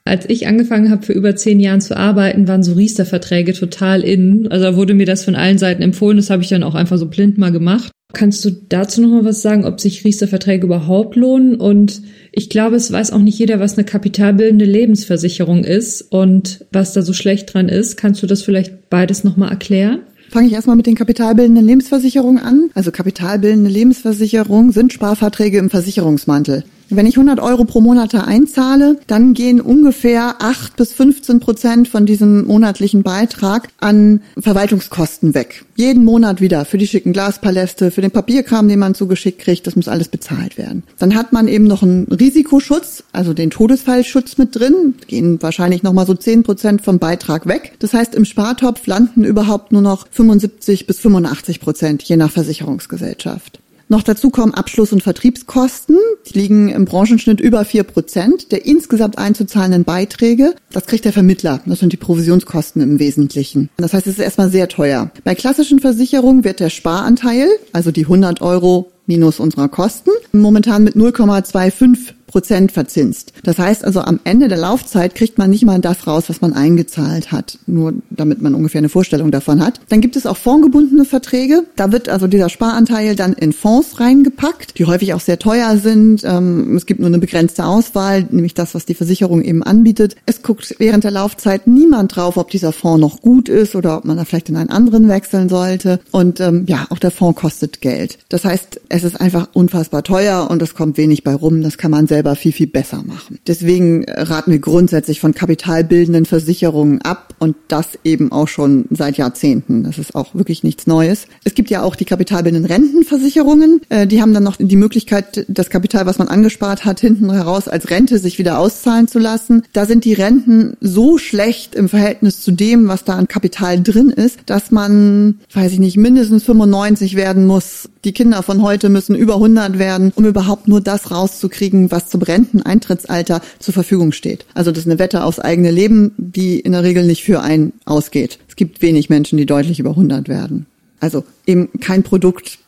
[0.08, 4.48] Als ich angefangen habe, für über zehn Jahren zu arbeiten, waren so Riester-Verträge total in.
[4.50, 6.18] Also da wurde mir das von allen Seiten empfohlen.
[6.18, 7.92] Das habe ich dann auch einfach so blind mal gemacht.
[8.14, 11.56] Kannst du dazu noch mal was sagen, ob sich Riester-Verträge überhaupt lohnen?
[11.56, 16.94] Und ich glaube, es weiß auch nicht jeder, was eine kapitalbildende Lebensversicherung ist und was
[16.94, 17.98] da so schlecht dran ist.
[17.98, 20.00] Kannst du das vielleicht beides noch mal erklären?
[20.30, 22.70] Fange ich erstmal mit den kapitalbildenden Lebensversicherungen an.
[22.74, 26.64] Also kapitalbildende Lebensversicherungen sind Sparverträge im Versicherungsmantel.
[26.89, 32.06] Wenn ich 100 Euro pro Monat einzahle, dann gehen ungefähr 8 bis 15 Prozent von
[32.06, 35.65] diesem monatlichen Beitrag an Verwaltungskosten weg.
[35.75, 39.75] Jeden Monat wieder für die schicken Glaspaläste, für den Papierkram, den man zugeschickt kriegt, das
[39.75, 40.84] muss alles bezahlt werden.
[40.98, 46.08] Dann hat man eben noch einen Risikoschutz, also den Todesfallschutz mit drin, gehen wahrscheinlich nochmal
[46.08, 47.74] so 10 Prozent vom Beitrag weg.
[47.79, 53.60] Das heißt, im Spartopf landen überhaupt nur noch 75 bis 85 Prozent, je nach Versicherungsgesellschaft.
[53.89, 55.98] Noch dazu kommen Abschluss- und Vertriebskosten.
[56.27, 60.56] Die liegen im Branchenschnitt über vier Prozent der insgesamt einzuzahlenden Beiträge.
[60.72, 61.62] Das kriegt der Vermittler.
[61.65, 63.70] Das sind die Provisionskosten im Wesentlichen.
[63.77, 65.12] Das heißt, es ist erstmal sehr teuer.
[65.24, 70.96] Bei klassischen Versicherungen wird der Sparanteil, also die 100 Euro minus unserer Kosten, momentan mit
[70.96, 73.34] 0,25 Prozent verzinst.
[73.43, 76.54] Das heißt also, am Ende der Laufzeit kriegt man nicht mal das raus, was man
[76.54, 79.80] eingezahlt hat, nur damit man ungefähr eine Vorstellung davon hat.
[79.89, 81.63] Dann gibt es auch fondgebundene Verträge.
[81.78, 86.24] Da wird also dieser Sparanteil dann in Fonds reingepackt, die häufig auch sehr teuer sind.
[86.26, 90.17] Ähm, es gibt nur eine begrenzte Auswahl, nämlich das, was die Versicherung eben anbietet.
[90.26, 94.06] Es guckt während der Laufzeit niemand drauf, ob dieser Fonds noch gut ist oder ob
[94.06, 96.02] man da vielleicht in einen anderen wechseln sollte.
[96.12, 98.20] Und ähm, ja, auch der Fonds kostet Geld.
[98.28, 101.62] Das heißt, es ist einfach unfassbar teuer und es kommt wenig bei rum.
[101.62, 103.38] Das kann man selber viel, viel besser machen.
[103.46, 109.84] Deswegen raten wir grundsätzlich von kapitalbildenden Versicherungen ab und das eben auch schon seit Jahrzehnten.
[109.84, 111.28] Das ist auch wirklich nichts Neues.
[111.44, 113.82] Es gibt ja auch die kapitalbildenden Rentenversicherungen.
[113.90, 117.68] Äh, die haben dann noch die Möglichkeit, das Kapital, was man angespart hat, hinten heraus
[117.68, 119.64] als Rente sich wieder auszahlen zu lassen.
[119.74, 124.10] Da sind die Renten so schlecht im Verhältnis zu dem, was da an Kapital drin
[124.10, 127.90] ist, dass man, weiß ich nicht, mindestens 95 werden muss.
[128.08, 132.22] Die Kinder von heute müssen über 100 werden, um überhaupt nur das rauszukriegen, was zum
[132.22, 134.46] Renteneintrittsalter zur Verfügung steht.
[134.54, 137.74] Also das ist eine Wette aufs eigene Leben, die in der Regel nicht für einen
[137.84, 138.39] ausgeht.
[138.48, 140.67] Es gibt wenig Menschen, die deutlich über 100 werden.
[141.02, 142.60] Also eben kein Produkt,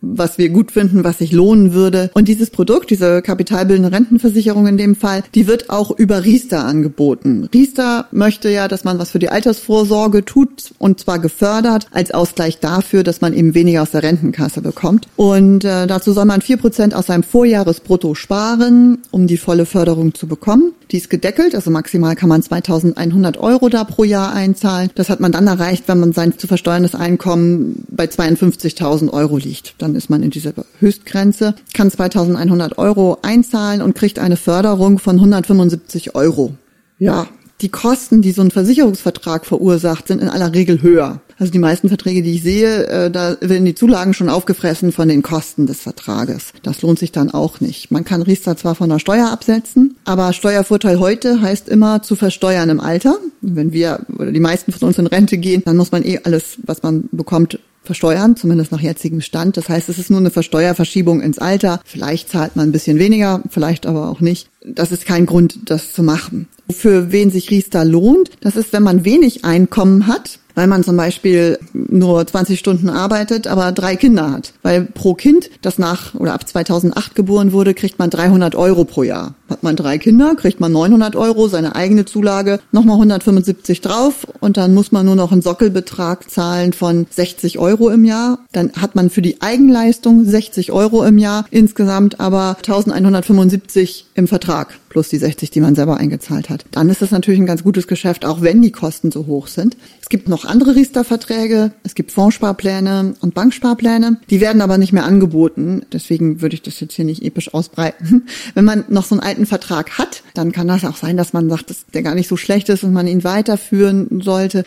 [0.00, 2.10] was wir gut finden, was sich lohnen würde.
[2.14, 7.48] Und dieses Produkt, diese kapitalbildende Rentenversicherung in dem Fall, die wird auch über Riester angeboten.
[7.52, 12.60] Riester möchte ja, dass man was für die Altersvorsorge tut und zwar gefördert als Ausgleich
[12.60, 15.08] dafür, dass man eben weniger aus der Rentenkasse bekommt.
[15.16, 20.14] Und äh, dazu soll man vier Prozent aus seinem Vorjahresbrutto sparen, um die volle Förderung
[20.14, 20.72] zu bekommen.
[20.90, 24.90] Die ist gedeckelt, also maximal kann man 2100 Euro da pro Jahr einzahlen.
[24.94, 29.74] Das hat man dann erreicht, wenn man sein zu versteuerndes Einkommen bei 52.000 Euro liegt.
[29.78, 35.16] Dann ist man in dieser Höchstgrenze, kann 2100 Euro einzahlen und kriegt eine Förderung von
[35.16, 36.54] 175 Euro.
[36.98, 37.26] Ja,
[37.60, 41.20] die Kosten, die so ein Versicherungsvertrag verursacht, sind in aller Regel höher.
[41.38, 45.08] Also die meisten Verträge, die ich sehe, äh, da werden die Zulagen schon aufgefressen von
[45.08, 46.52] den Kosten des Vertrages.
[46.62, 47.90] Das lohnt sich dann auch nicht.
[47.90, 52.70] Man kann Riester zwar von der Steuer absetzen, aber Steuervorteil heute heißt immer zu versteuern
[52.70, 53.18] im Alter.
[53.40, 56.58] Wenn wir oder die meisten von uns in Rente gehen, dann muss man eh alles,
[56.64, 59.56] was man bekommt, versteuern, zumindest nach jetzigem Stand.
[59.56, 61.80] Das heißt, es ist nur eine Versteuerverschiebung ins Alter.
[61.84, 64.50] Vielleicht zahlt man ein bisschen weniger, vielleicht aber auch nicht.
[64.74, 66.48] Das ist kein Grund, das zu machen.
[66.70, 70.96] Für wen sich Riester lohnt, das ist, wenn man wenig Einkommen hat, weil man zum
[70.96, 74.54] Beispiel nur 20 Stunden arbeitet, aber drei Kinder hat.
[74.62, 79.04] Weil pro Kind, das nach oder ab 2008 geboren wurde, kriegt man 300 Euro pro
[79.04, 79.34] Jahr.
[79.48, 84.56] Hat man drei Kinder, kriegt man 900 Euro, seine eigene Zulage, nochmal 175 drauf und
[84.56, 88.40] dann muss man nur noch einen Sockelbetrag zahlen von 60 Euro im Jahr.
[88.50, 94.57] Dann hat man für die Eigenleistung 60 Euro im Jahr, insgesamt aber 1175 im Vertrag
[94.88, 96.64] plus die 60, die man selber eingezahlt hat.
[96.70, 99.76] Dann ist das natürlich ein ganz gutes Geschäft, auch wenn die Kosten so hoch sind.
[100.00, 104.18] Es gibt noch andere Riester-Verträge, es gibt Fondssparpläne und Banksparpläne.
[104.30, 105.82] Die werden aber nicht mehr angeboten.
[105.92, 108.26] Deswegen würde ich das jetzt hier nicht episch ausbreiten.
[108.54, 111.48] Wenn man noch so einen alten Vertrag hat, dann kann das auch sein, dass man
[111.48, 114.64] sagt, dass der gar nicht so schlecht ist und man ihn weiterführen sollte.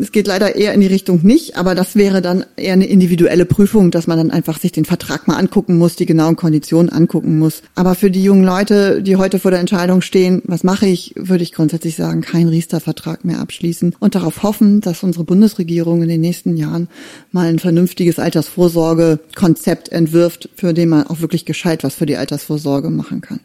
[0.00, 3.46] Es geht leider eher in die Richtung nicht, aber das wäre dann eher eine individuelle
[3.46, 7.38] Prüfung, dass man dann einfach sich den Vertrag mal angucken muss, die genauen Konditionen angucken
[7.38, 7.62] muss.
[7.74, 11.42] Aber für die jungen Leute, die heute vor der Entscheidung stehen, was mache ich, würde
[11.42, 16.20] ich grundsätzlich sagen, keinen Riester-Vertrag mehr abschließen und darauf hoffen, dass unsere Bundesregierung in den
[16.20, 16.88] nächsten Jahren
[17.32, 22.90] mal ein vernünftiges Altersvorsorgekonzept entwirft, für den man auch wirklich gescheit was für die Altersvorsorge
[22.90, 23.40] machen kann.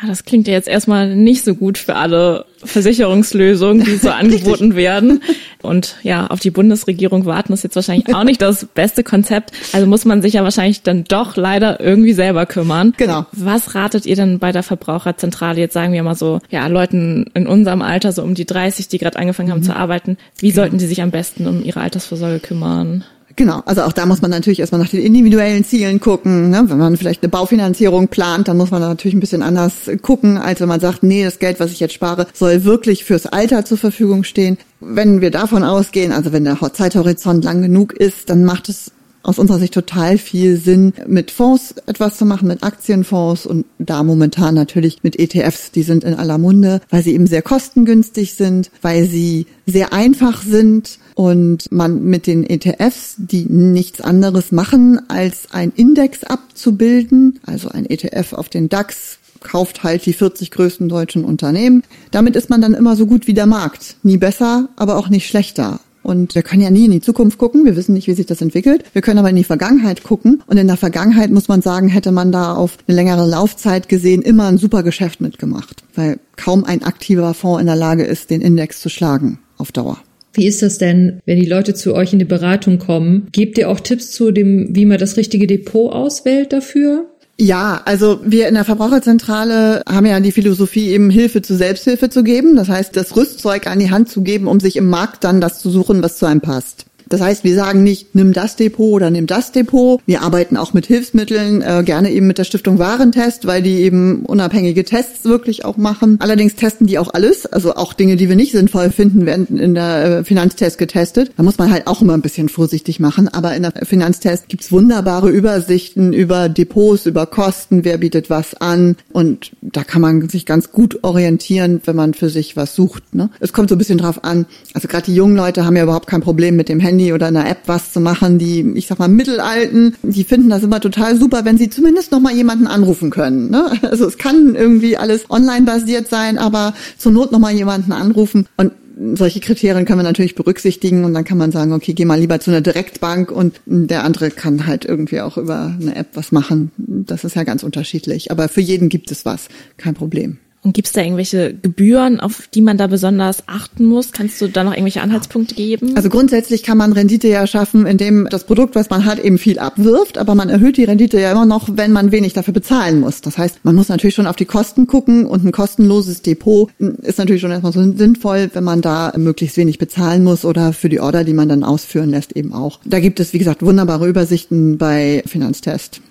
[0.00, 4.74] Ja, das klingt ja jetzt erstmal nicht so gut für alle Versicherungslösungen, die so angeboten
[4.74, 5.22] werden.
[5.62, 9.52] Und ja, auf die Bundesregierung warten ist jetzt wahrscheinlich auch nicht das beste Konzept.
[9.72, 12.94] Also muss man sich ja wahrscheinlich dann doch leider irgendwie selber kümmern.
[12.96, 13.26] Genau.
[13.32, 15.60] Was ratet ihr denn bei der Verbraucherzentrale?
[15.60, 18.98] Jetzt sagen wir mal so, ja, Leuten in unserem Alter, so um die 30, die
[18.98, 19.64] gerade angefangen haben mhm.
[19.64, 23.04] zu arbeiten, wie sollten die sich am besten um ihre Altersvorsorge kümmern?
[23.36, 26.50] Genau, also auch da muss man natürlich erstmal nach den individuellen Zielen gucken.
[26.50, 26.64] Ne?
[26.66, 30.60] Wenn man vielleicht eine Baufinanzierung plant, dann muss man natürlich ein bisschen anders gucken, als
[30.60, 33.78] wenn man sagt, nee, das Geld, was ich jetzt spare, soll wirklich fürs Alter zur
[33.78, 34.58] Verfügung stehen.
[34.80, 38.92] Wenn wir davon ausgehen, also wenn der Zeithorizont lang genug ist, dann macht es
[39.22, 44.02] aus unserer Sicht total viel Sinn, mit Fonds etwas zu machen, mit Aktienfonds und da
[44.02, 48.70] momentan natürlich mit ETFs, die sind in aller Munde, weil sie eben sehr kostengünstig sind,
[48.82, 55.52] weil sie sehr einfach sind und man mit den ETFs, die nichts anderes machen, als
[55.52, 61.24] ein Index abzubilden, also ein ETF auf den DAX, kauft halt die 40 größten deutschen
[61.24, 61.82] Unternehmen.
[62.10, 63.96] Damit ist man dann immer so gut wie der Markt.
[64.02, 65.80] Nie besser, aber auch nicht schlechter.
[66.02, 67.64] Und wir können ja nie in die Zukunft gucken.
[67.64, 68.84] Wir wissen nicht, wie sich das entwickelt.
[68.92, 70.42] Wir können aber in die Vergangenheit gucken.
[70.46, 74.22] Und in der Vergangenheit muss man sagen, hätte man da auf eine längere Laufzeit gesehen
[74.22, 75.84] immer ein super Geschäft mitgemacht.
[75.94, 79.98] Weil kaum ein aktiver Fonds in der Lage ist, den Index zu schlagen auf Dauer.
[80.34, 83.28] Wie ist das denn, wenn die Leute zu euch in die Beratung kommen?
[83.32, 87.06] Gebt ihr auch Tipps zu dem, wie man das richtige Depot auswählt dafür?
[87.38, 92.22] Ja, also wir in der Verbraucherzentrale haben ja die Philosophie, eben Hilfe zu Selbsthilfe zu
[92.22, 92.56] geben.
[92.56, 95.58] Das heißt, das Rüstzeug an die Hand zu geben, um sich im Markt dann das
[95.58, 96.86] zu suchen, was zu einem passt.
[97.12, 100.00] Das heißt, wir sagen nicht, nimm das Depot oder nimm das Depot.
[100.06, 104.24] Wir arbeiten auch mit Hilfsmitteln, äh, gerne eben mit der Stiftung Warentest, weil die eben
[104.24, 106.16] unabhängige Tests wirklich auch machen.
[106.20, 109.74] Allerdings testen die auch alles, also auch Dinge, die wir nicht sinnvoll finden, werden in
[109.74, 111.32] der äh, Finanztest getestet.
[111.36, 113.28] Da muss man halt auch immer ein bisschen vorsichtig machen.
[113.28, 118.96] Aber in der Finanztest gibt's wunderbare Übersichten über Depots, über Kosten, wer bietet was an.
[119.12, 123.14] Und da kann man sich ganz gut orientieren, wenn man für sich was sucht.
[123.14, 123.28] Ne?
[123.38, 124.46] Es kommt so ein bisschen drauf an.
[124.72, 127.26] Also gerade die jungen Leute haben ja überhaupt kein Problem mit dem Handy Handy oder
[127.26, 128.38] einer App was zu machen.
[128.38, 132.30] Die, ich sag mal, Mittelalten, die finden das immer total super, wenn sie zumindest noch
[132.30, 133.50] jemanden anrufen können.
[133.50, 133.72] Ne?
[133.82, 138.72] Also es kann irgendwie alles online basiert sein, aber zur Not noch jemanden anrufen und
[139.14, 142.40] solche Kriterien können wir natürlich berücksichtigen und dann kann man sagen, okay, geh mal lieber
[142.40, 146.70] zu einer Direktbank und der andere kann halt irgendwie auch über eine App was machen.
[146.76, 148.30] Das ist ja ganz unterschiedlich.
[148.30, 149.48] Aber für jeden gibt es was.
[149.76, 150.38] Kein Problem.
[150.64, 154.12] Und gibt es da irgendwelche Gebühren, auf die man da besonders achten muss?
[154.12, 155.96] Kannst du da noch irgendwelche Anhaltspunkte geben?
[155.96, 159.58] Also grundsätzlich kann man Rendite ja schaffen, indem das Produkt, was man hat, eben viel
[159.58, 163.22] abwirft, aber man erhöht die Rendite ja immer noch, wenn man wenig dafür bezahlen muss.
[163.22, 167.18] Das heißt, man muss natürlich schon auf die Kosten gucken und ein kostenloses Depot ist
[167.18, 171.00] natürlich schon erstmal so sinnvoll, wenn man da möglichst wenig bezahlen muss oder für die
[171.00, 172.78] Order, die man dann ausführen lässt, eben auch.
[172.84, 176.02] Da gibt es, wie gesagt, wunderbare Übersichten bei Finanztest.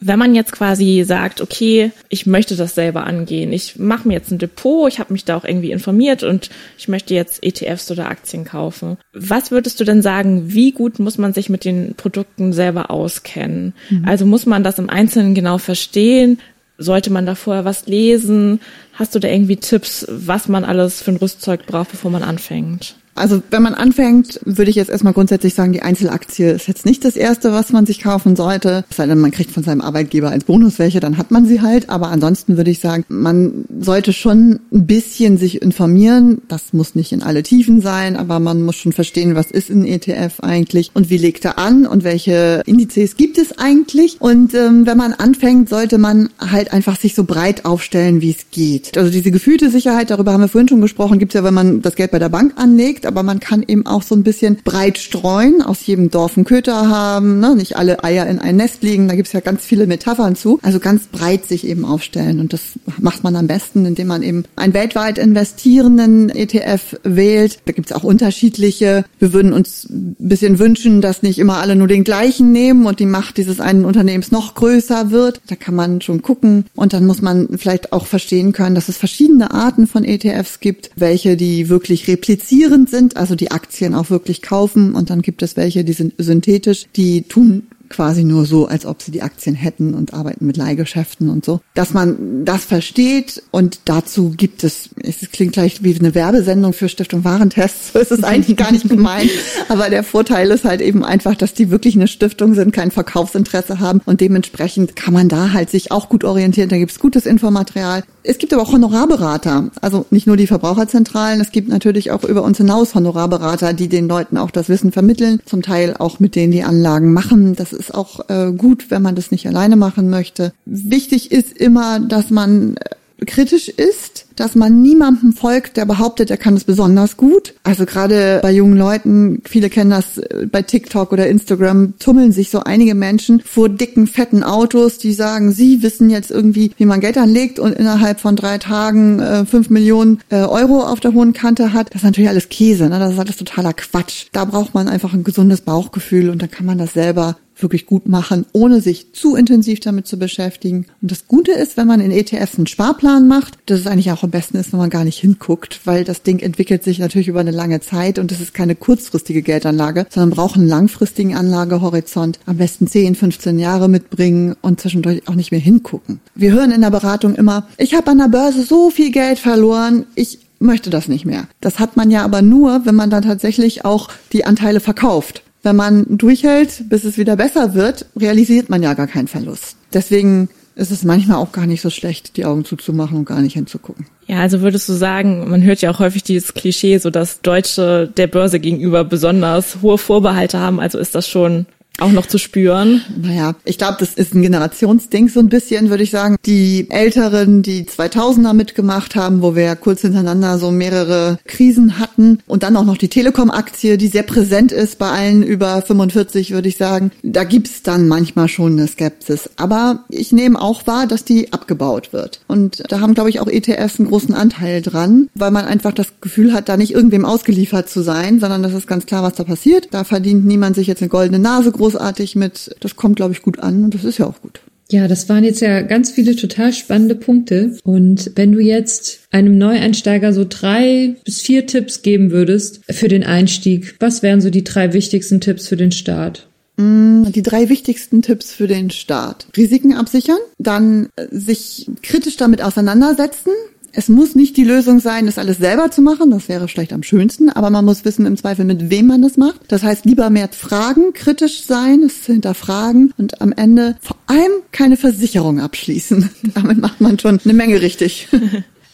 [0.00, 4.30] Wenn man jetzt quasi sagt, okay, ich möchte das selber angehen, ich mache mir jetzt
[4.30, 8.08] ein Depot, ich habe mich da auch irgendwie informiert und ich möchte jetzt ETFs oder
[8.08, 8.96] Aktien kaufen.
[9.12, 13.74] Was würdest du denn sagen, wie gut muss man sich mit den Produkten selber auskennen?
[13.90, 14.04] Mhm.
[14.06, 16.38] Also muss man das im Einzelnen genau verstehen?
[16.76, 18.60] Sollte man da vorher was lesen?
[18.92, 22.94] Hast du da irgendwie Tipps, was man alles für ein Rüstzeug braucht, bevor man anfängt?
[23.18, 27.04] Also wenn man anfängt, würde ich jetzt erstmal grundsätzlich sagen, die Einzelaktie ist jetzt nicht
[27.04, 28.84] das Erste, was man sich kaufen sollte.
[28.90, 31.60] Es sei denn, man kriegt von seinem Arbeitgeber als Bonus welche, dann hat man sie
[31.60, 31.90] halt.
[31.90, 36.42] Aber ansonsten würde ich sagen, man sollte schon ein bisschen sich informieren.
[36.48, 39.84] Das muss nicht in alle Tiefen sein, aber man muss schon verstehen, was ist ein
[39.84, 44.20] ETF eigentlich und wie legt er an und welche Indizes gibt es eigentlich.
[44.20, 48.50] Und ähm, wenn man anfängt, sollte man halt einfach sich so breit aufstellen, wie es
[48.50, 48.96] geht.
[48.96, 51.82] Also diese gefühlte Sicherheit, darüber haben wir vorhin schon gesprochen, gibt es ja, wenn man
[51.82, 54.98] das Geld bei der Bank anlegt, aber man kann eben auch so ein bisschen breit
[54.98, 57.56] streuen, aus jedem Dorf einen Köter haben, ne?
[57.56, 60.60] nicht alle Eier in ein Nest liegen, da gibt es ja ganz viele Metaphern zu.
[60.62, 64.44] Also ganz breit sich eben aufstellen und das macht man am besten, indem man eben
[64.56, 67.58] einen weltweit investierenden ETF wählt.
[67.64, 69.04] Da gibt es auch unterschiedliche.
[69.18, 73.00] Wir würden uns ein bisschen wünschen, dass nicht immer alle nur den gleichen nehmen und
[73.00, 75.40] die Macht dieses einen Unternehmens noch größer wird.
[75.46, 78.96] Da kann man schon gucken und dann muss man vielleicht auch verstehen können, dass es
[78.96, 84.42] verschiedene Arten von ETFs gibt, welche die wirklich replizierend sind, also die Aktien auch wirklich
[84.42, 88.86] kaufen und dann gibt es welche, die sind synthetisch, die tun quasi nur so, als
[88.86, 91.60] ob sie die Aktien hätten und arbeiten mit Leihgeschäften und so.
[91.74, 96.88] Dass man das versteht und dazu gibt es, es klingt gleich wie eine Werbesendung für
[96.88, 99.30] Stiftung Warentest, so ist es eigentlich gar nicht gemeint.
[99.68, 103.80] Aber der Vorteil ist halt eben einfach, dass die wirklich eine Stiftung sind, kein Verkaufsinteresse
[103.80, 106.68] haben und dementsprechend kann man da halt sich auch gut orientieren.
[106.68, 108.04] Da gibt es gutes Infomaterial.
[108.22, 112.42] Es gibt aber auch Honorarberater, also nicht nur die Verbraucherzentralen, es gibt natürlich auch über
[112.42, 116.52] uns hinaus Honorarberater, die den Leuten auch das Wissen vermitteln, zum Teil auch mit denen
[116.52, 117.56] die Anlagen machen.
[117.56, 120.52] Das ist auch äh, gut, wenn man das nicht alleine machen möchte.
[120.64, 126.36] Wichtig ist immer, dass man äh, kritisch ist dass man niemandem folgt, der behauptet, er
[126.36, 127.54] kann es besonders gut.
[127.64, 132.50] Also gerade bei jungen Leuten, viele kennen das äh, bei TikTok oder Instagram, tummeln sich
[132.50, 137.00] so einige Menschen vor dicken, fetten Autos, die sagen, sie wissen jetzt irgendwie, wie man
[137.00, 141.32] Geld anlegt und innerhalb von drei Tagen äh, fünf Millionen äh, Euro auf der hohen
[141.32, 141.88] Kante hat.
[141.90, 142.98] Das ist natürlich alles Käse, ne?
[142.98, 144.26] das ist alles totaler Quatsch.
[144.32, 148.08] Da braucht man einfach ein gesundes Bauchgefühl und dann kann man das selber wirklich gut
[148.08, 150.86] machen, ohne sich zu intensiv damit zu beschäftigen.
[151.02, 154.22] Und das Gute ist, wenn man in ETFs einen Sparplan macht, das ist eigentlich auch
[154.22, 157.40] am besten ist, wenn man gar nicht hinguckt, weil das Ding entwickelt sich natürlich über
[157.40, 162.38] eine lange Zeit und es ist keine kurzfristige Geldanlage, sondern braucht einen langfristigen Anlagehorizont.
[162.46, 166.20] Am besten 10, 15 Jahre mitbringen und zwischendurch auch nicht mehr hingucken.
[166.34, 170.06] Wir hören in der Beratung immer, ich habe an der Börse so viel Geld verloren,
[170.14, 171.46] ich möchte das nicht mehr.
[171.60, 175.42] Das hat man ja aber nur, wenn man dann tatsächlich auch die Anteile verkauft.
[175.68, 179.76] Wenn man durchhält, bis es wieder besser wird, realisiert man ja gar keinen Verlust.
[179.92, 183.52] Deswegen ist es manchmal auch gar nicht so schlecht, die Augen zuzumachen und gar nicht
[183.52, 184.06] hinzugucken.
[184.26, 188.10] Ja, also würdest du sagen, man hört ja auch häufig dieses Klischee, so dass Deutsche
[188.16, 190.80] der Börse gegenüber besonders hohe Vorbehalte haben.
[190.80, 191.66] Also ist das schon
[192.00, 193.02] auch noch zu spüren.
[193.20, 196.36] Naja, ich glaube, das ist ein Generationsding so ein bisschen, würde ich sagen.
[196.46, 202.38] Die Älteren, die 2000er mitgemacht haben, wo wir ja kurz hintereinander so mehrere Krisen hatten
[202.46, 206.68] und dann auch noch die Telekom-Aktie, die sehr präsent ist bei allen über 45, würde
[206.68, 207.10] ich sagen.
[207.22, 209.50] Da gibt's dann manchmal schon eine Skepsis.
[209.56, 212.40] Aber ich nehme auch wahr, dass die abgebaut wird.
[212.46, 216.20] Und da haben, glaube ich, auch ETFs einen großen Anteil dran, weil man einfach das
[216.20, 219.44] Gefühl hat, da nicht irgendwem ausgeliefert zu sein, sondern das ist ganz klar, was da
[219.44, 219.88] passiert.
[219.90, 223.42] Da verdient niemand sich jetzt eine goldene Nase groß großartig mit, das kommt, glaube ich,
[223.42, 224.60] gut an und das ist ja auch gut.
[224.90, 227.76] Ja, das waren jetzt ja ganz viele total spannende Punkte.
[227.84, 233.22] Und wenn du jetzt einem Neueinsteiger so drei bis vier Tipps geben würdest für den
[233.22, 236.48] Einstieg, was wären so die drei wichtigsten Tipps für den Start?
[236.78, 239.48] Mm, die drei wichtigsten Tipps für den Start.
[239.56, 243.50] Risiken absichern, dann äh, sich kritisch damit auseinandersetzen,
[243.92, 247.02] es muss nicht die Lösung sein, das alles selber zu machen, das wäre vielleicht am
[247.02, 249.60] schönsten, aber man muss wissen im Zweifel, mit wem man das macht.
[249.68, 254.96] Das heißt, lieber mehr fragen, kritisch sein, es hinterfragen und am Ende vor allem keine
[254.96, 256.30] Versicherung abschließen.
[256.54, 258.28] Damit macht man schon eine Menge richtig.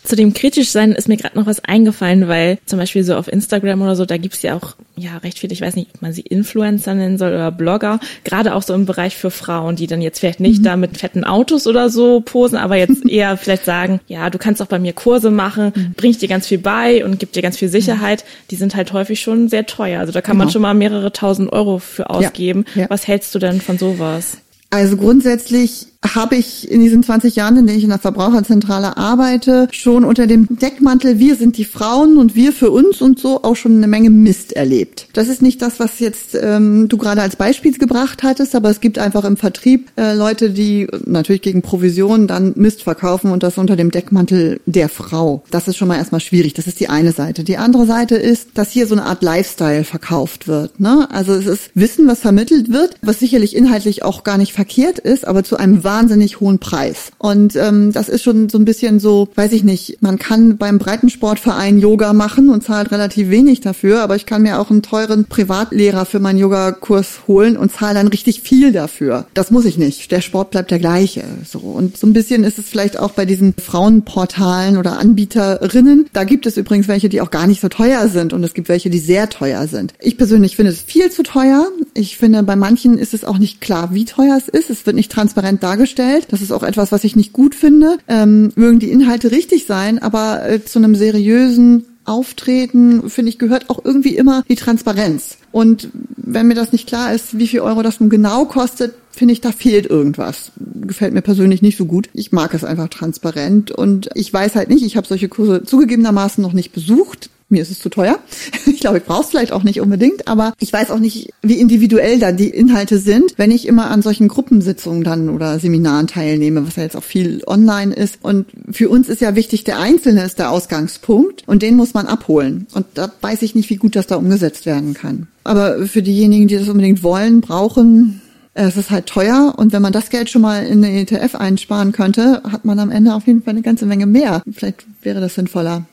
[0.05, 3.27] Zu dem kritisch sein ist mir gerade noch was eingefallen, weil zum Beispiel so auf
[3.27, 6.13] Instagram oder so, da gibt's ja auch ja recht viele, ich weiß nicht, ob man
[6.13, 10.03] sie Influencer nennen soll oder Blogger, gerade auch so im Bereich für Frauen, die dann
[10.03, 10.65] jetzt vielleicht nicht mhm.
[10.65, 14.61] da mit fetten Autos oder so posen, aber jetzt eher vielleicht sagen, ja, du kannst
[14.61, 15.95] auch bei mir Kurse machen, mhm.
[15.97, 18.25] bring ich dir ganz viel bei und gib dir ganz viel Sicherheit.
[18.25, 18.49] Mhm.
[18.51, 20.01] Die sind halt häufig schon sehr teuer.
[20.01, 20.45] Also da kann genau.
[20.45, 22.67] man schon mal mehrere tausend Euro für ausgeben.
[22.75, 22.91] Ja, ja.
[22.91, 24.39] Was hältst du denn von sowas?
[24.71, 29.69] Also grundsätzlich habe ich in diesen 20 Jahren, in denen ich in der Verbraucherzentrale arbeite,
[29.71, 33.57] schon unter dem Deckmantel, wir sind die Frauen und wir für uns und so auch
[33.57, 35.09] schon eine Menge Mist erlebt.
[35.13, 38.81] Das ist nicht das, was jetzt ähm, du gerade als Beispiel gebracht hattest, aber es
[38.81, 43.59] gibt einfach im Vertrieb äh, Leute, die natürlich gegen Provision dann Mist verkaufen und das
[43.59, 45.43] unter dem Deckmantel der Frau.
[45.51, 46.55] Das ist schon mal erstmal schwierig.
[46.55, 47.45] Das ist die eine Seite.
[47.45, 50.81] Die andere Seite ist, dass hier so eine Art Lifestyle verkauft wird.
[50.81, 51.09] Ne?
[51.11, 55.27] Also es ist Wissen, was vermittelt wird, was sicherlich inhaltlich auch gar nicht verkehrt ist,
[55.27, 57.13] aber zu einem wahnsinnig hohen Preis.
[57.19, 60.79] Und ähm, das ist schon so ein bisschen so, weiß ich nicht, man kann beim
[60.79, 65.27] Breitensportverein Yoga machen und zahlt relativ wenig dafür, aber ich kann mir auch einen teuren
[65.27, 69.27] Privatlehrer für meinen Yogakurs holen und zahle dann richtig viel dafür.
[69.35, 70.11] Das muss ich nicht.
[70.11, 71.23] Der Sport bleibt der gleiche.
[71.49, 71.61] So.
[71.61, 76.09] Und so ein bisschen ist es vielleicht auch bei diesen Frauenportalen oder Anbieterinnen.
[76.13, 78.69] Da gibt es übrigens welche, die auch gar nicht so teuer sind und es gibt
[78.69, 79.95] welche, die sehr teuer sind.
[80.01, 81.69] Ich persönlich finde es viel zu teuer.
[81.95, 84.71] Ich finde, bei manchen ist es auch nicht klar, wie teuer es ist.
[84.71, 85.84] Es wird nicht transparent dargestellt.
[86.33, 87.99] Das ist auch etwas, was ich nicht gut finde.
[88.09, 93.71] Ähm, mögen die Inhalte richtig sein, aber äh, zu einem seriösen Auftreten, finde ich, gehört
[93.71, 95.39] auch irgendwie immer die Transparenz.
[95.53, 99.33] Und wenn mir das nicht klar ist, wie viel Euro das nun genau kostet, finde
[99.33, 100.53] ich, da fehlt irgendwas.
[100.57, 102.09] Gefällt mir persönlich nicht so gut.
[102.13, 106.43] Ich mag es einfach transparent und ich weiß halt nicht, ich habe solche Kurse zugegebenermaßen
[106.43, 107.31] noch nicht besucht.
[107.49, 108.19] Mir ist es zu teuer.
[108.67, 111.55] Ich glaube, ich brauche es vielleicht auch nicht unbedingt, aber ich weiß auch nicht, wie
[111.55, 116.67] individuell da die Inhalte sind, wenn ich immer an solchen Gruppensitzungen dann oder Seminaren teilnehme,
[116.67, 118.19] was ja jetzt auch viel online ist.
[118.21, 122.07] Und für uns ist ja wichtig, der Einzelne ist der Ausgangspunkt und den muss man
[122.07, 122.67] abholen.
[122.75, 125.29] Und da weiß ich nicht, wie gut das da umgesetzt werden kann.
[125.45, 128.21] Aber für diejenigen, die das unbedingt wollen, brauchen,
[128.55, 131.93] es ist halt teuer und wenn man das Geld schon mal in eine ETF einsparen
[131.93, 134.43] könnte, hat man am Ende auf jeden Fall eine ganze Menge mehr.
[134.53, 135.87] Vielleicht wäre das sinnvoller.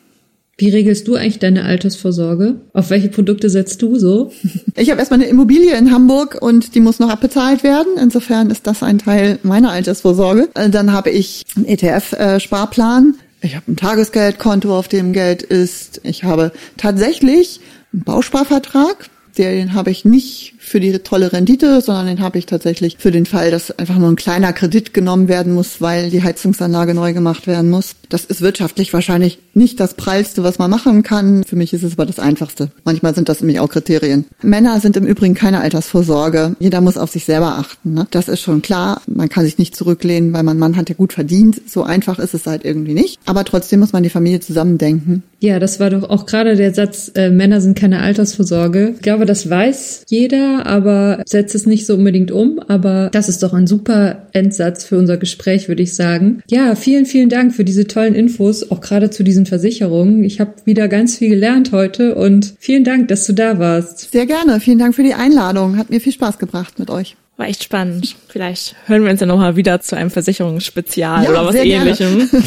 [0.61, 2.61] Wie regelst du eigentlich deine Altersvorsorge?
[2.73, 4.31] Auf welche Produkte setzt du so?
[4.75, 7.97] Ich habe erstmal eine Immobilie in Hamburg und die muss noch abbezahlt werden.
[7.99, 10.49] Insofern ist das ein Teil meiner Altersvorsorge.
[10.53, 13.15] Äh, dann habe ich einen ETF-Sparplan.
[13.41, 16.01] Ich habe ein Tagesgeldkonto, auf dem Geld ist.
[16.03, 17.59] Ich habe tatsächlich
[17.91, 19.09] einen Bausparvertrag.
[19.37, 23.25] Den habe ich nicht für die tolle Rendite, sondern den habe ich tatsächlich für den
[23.25, 27.45] Fall, dass einfach nur ein kleiner Kredit genommen werden muss, weil die Heizungsanlage neu gemacht
[27.45, 27.95] werden muss.
[28.07, 31.43] Das ist wirtschaftlich wahrscheinlich nicht das Prallste, was man machen kann.
[31.43, 32.71] Für mich ist es aber das Einfachste.
[32.85, 34.25] Manchmal sind das nämlich auch Kriterien.
[34.41, 36.55] Männer sind im Übrigen keine Altersvorsorge.
[36.59, 37.93] Jeder muss auf sich selber achten.
[37.93, 38.07] Ne?
[38.11, 39.01] Das ist schon klar.
[39.07, 41.61] Man kann sich nicht zurücklehnen, weil man Mann hat ja gut verdient.
[41.69, 43.19] So einfach ist es halt irgendwie nicht.
[43.25, 45.23] Aber trotzdem muss man die Familie zusammendenken.
[45.39, 48.93] Ja, das war doch auch gerade der Satz, äh, Männer sind keine Altersvorsorge.
[48.95, 52.59] Ich glaube, das weiß jeder aber setzt es nicht so unbedingt um.
[52.67, 56.41] Aber das ist doch ein super Endsatz für unser Gespräch, würde ich sagen.
[56.49, 60.23] Ja, vielen, vielen Dank für diese tollen Infos, auch gerade zu diesen Versicherungen.
[60.23, 64.11] Ich habe wieder ganz viel gelernt heute und vielen Dank, dass du da warst.
[64.11, 64.59] Sehr gerne.
[64.59, 65.77] Vielen Dank für die Einladung.
[65.77, 67.15] Hat mir viel Spaß gebracht mit euch.
[67.37, 68.15] War echt spannend.
[68.27, 72.29] Vielleicht hören wir uns ja nochmal wieder zu einem Versicherungsspezial ja, oder was ähnlichem.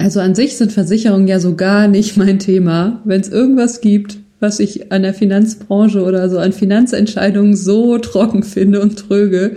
[0.00, 3.02] Also an sich sind Versicherungen ja so gar nicht mein Thema.
[3.04, 8.42] Wenn es irgendwas gibt, was ich an der Finanzbranche oder so an Finanzentscheidungen so trocken
[8.42, 9.56] finde und tröge,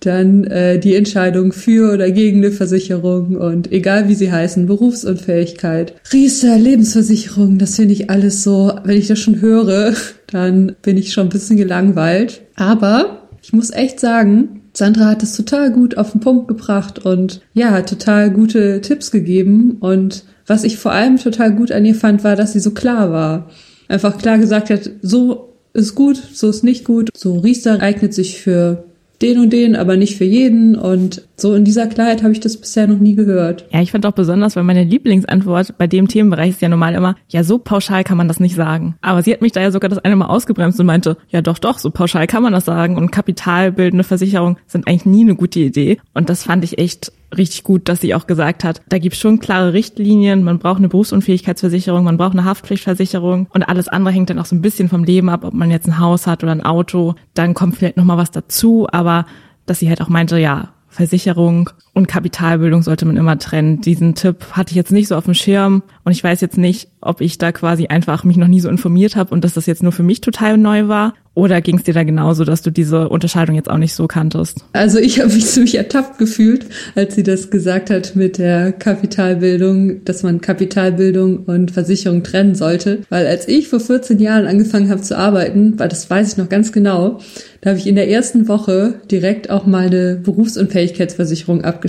[0.00, 5.94] dann äh, die Entscheidung für oder gegen eine Versicherung und egal wie sie heißen, Berufsunfähigkeit,
[6.12, 9.94] Riester, Lebensversicherung, das finde ich alles so, wenn ich das schon höre,
[10.26, 12.42] dann bin ich schon ein bisschen gelangweilt.
[12.56, 17.40] Aber ich muss echt sagen, Sandra hat es total gut auf den Punkt gebracht und
[17.54, 22.22] ja, total gute Tipps gegeben und was ich vor allem total gut an ihr fand,
[22.22, 23.48] war, dass sie so klar war
[23.88, 27.10] einfach klar gesagt hat, so ist gut, so ist nicht gut.
[27.14, 28.84] So Riester eignet sich für
[29.22, 30.74] den und den, aber nicht für jeden.
[30.74, 33.66] Und so in dieser Klarheit habe ich das bisher noch nie gehört.
[33.72, 37.16] Ja, ich fand auch besonders, weil meine Lieblingsantwort bei dem Themenbereich ist ja normal immer,
[37.28, 38.96] ja, so pauschal kann man das nicht sagen.
[39.00, 41.58] Aber sie hat mich da ja sogar das eine Mal ausgebremst und meinte, ja doch,
[41.58, 42.96] doch, so pauschal kann man das sagen.
[42.96, 45.98] Und kapitalbildende Versicherungen sind eigentlich nie eine gute Idee.
[46.14, 49.20] Und das fand ich echt richtig gut, dass sie auch gesagt hat, da gibt es
[49.20, 54.30] schon klare Richtlinien, man braucht eine Berufsunfähigkeitsversicherung, man braucht eine Haftpflichtversicherung und alles andere hängt
[54.30, 56.52] dann auch so ein bisschen vom Leben ab, ob man jetzt ein Haus hat oder
[56.52, 59.26] ein Auto, dann kommt vielleicht nochmal was dazu, aber
[59.66, 63.80] dass sie halt auch meinte, ja, Versicherung und Kapitalbildung sollte man immer trennen.
[63.80, 66.88] Diesen Tipp hatte ich jetzt nicht so auf dem Schirm und ich weiß jetzt nicht,
[67.00, 69.82] ob ich da quasi einfach mich noch nie so informiert habe und dass das jetzt
[69.82, 73.10] nur für mich total neu war oder ging es dir da genauso, dass du diese
[73.10, 74.64] Unterscheidung jetzt auch nicht so kanntest?
[74.72, 80.02] Also ich habe mich ziemlich ertappt gefühlt, als sie das gesagt hat mit der Kapitalbildung,
[80.04, 83.02] dass man Kapitalbildung und Versicherung trennen sollte.
[83.10, 86.48] Weil als ich vor 14 Jahren angefangen habe zu arbeiten, weil das weiß ich noch
[86.48, 87.20] ganz genau,
[87.60, 91.85] da habe ich in der ersten Woche direkt auch mal eine Berufsunfähigkeitsversicherung abgeschlossen,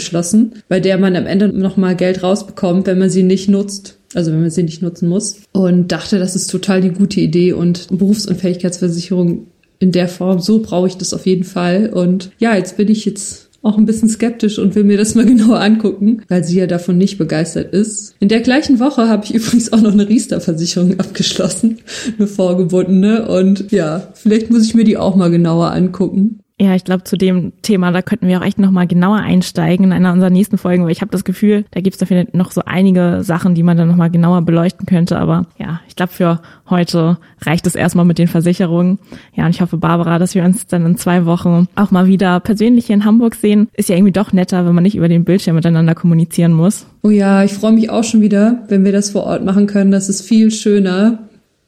[0.69, 4.31] bei der man am Ende noch mal Geld rausbekommt, wenn man sie nicht nutzt also
[4.31, 5.41] wenn man sie nicht nutzen muss.
[5.51, 9.47] Und dachte, das ist total die gute Idee und Berufsunfähigkeitsversicherung
[9.79, 11.89] in der Form, so brauche ich das auf jeden Fall.
[11.89, 15.25] Und ja, jetzt bin ich jetzt auch ein bisschen skeptisch und will mir das mal
[15.25, 18.15] genauer angucken, weil sie ja davon nicht begeistert ist.
[18.19, 21.79] In der gleichen Woche habe ich übrigens auch noch eine Riester-Versicherung abgeschlossen,
[22.17, 23.27] eine vorgebundene.
[23.27, 26.39] Und ja, vielleicht muss ich mir die auch mal genauer angucken.
[26.59, 29.93] Ja, ich glaube, zu dem Thema, da könnten wir auch echt nochmal genauer einsteigen in
[29.93, 32.63] einer unserer nächsten Folgen, weil ich habe das Gefühl, da gibt es dafür noch so
[32.65, 35.19] einige Sachen, die man dann nochmal genauer beleuchten könnte.
[35.19, 38.97] Aber ja, ich glaube, für heute reicht es erstmal mit den Versicherungen.
[39.35, 42.39] Ja, und ich hoffe, Barbara, dass wir uns dann in zwei Wochen auch mal wieder
[42.39, 43.67] persönlich hier in Hamburg sehen.
[43.73, 46.87] Ist ja irgendwie doch netter, wenn man nicht über den Bildschirm miteinander kommunizieren muss.
[47.03, 49.91] Oh ja, ich freue mich auch schon wieder, wenn wir das vor Ort machen können.
[49.91, 51.19] Das ist viel schöner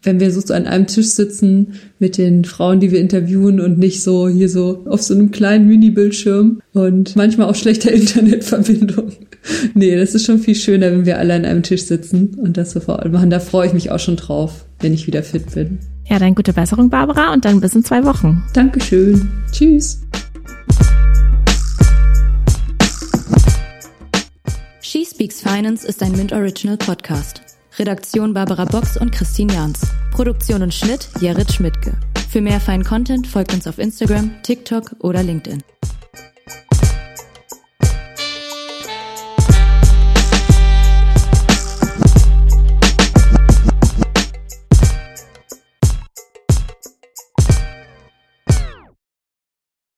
[0.03, 4.01] wenn wir so an einem Tisch sitzen mit den Frauen, die wir interviewen und nicht
[4.01, 9.12] so hier so auf so einem kleinen Mini-Bildschirm und manchmal auch schlechter Internetverbindung.
[9.73, 12.71] nee, das ist schon viel schöner, wenn wir alle an einem Tisch sitzen und das
[12.71, 13.29] so vor Ort machen.
[13.29, 15.79] Da freue ich mich auch schon drauf, wenn ich wieder fit bin.
[16.10, 18.41] Ja, dann gute Besserung, Barbara, und dann bis in zwei Wochen.
[18.54, 19.29] Dankeschön.
[19.52, 20.02] Tschüss.
[24.81, 27.48] She Speaks Finance ist ein Mint Original Podcast.
[27.80, 29.80] Redaktion Barbara Box und Christine Jans.
[30.12, 31.94] Produktion und Schnitt Jared Schmidtke.
[32.30, 35.63] Für mehr feinen Content folgt uns auf Instagram, TikTok oder LinkedIn.